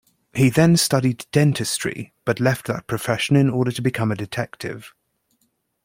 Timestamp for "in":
3.35-3.51